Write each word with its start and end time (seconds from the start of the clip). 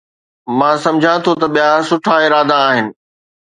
مان 0.57 0.75
سمجهان 0.85 1.17
ٿو 1.25 1.31
ته 1.41 1.47
ٻيا 1.53 1.69
سٺا 1.87 2.15
ارادا 2.27 2.57
آهن 2.69 2.85